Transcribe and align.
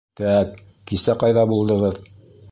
—Тәк, 0.19 0.53
кисә 0.91 1.15
ҡайҙа 1.25 1.43
булдығыҙ? 1.51 2.01